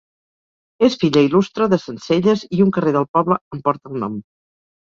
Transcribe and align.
És 0.87 0.95
filla 1.03 1.23
il·lustre 1.25 1.67
de 1.75 1.79
Sencelles 1.83 2.47
i 2.59 2.65
un 2.67 2.75
carrer 2.79 2.97
del 2.97 3.09
poble 3.19 3.41
en 3.57 3.63
porta 3.69 3.93
el 3.93 4.01
nom. 4.07 4.21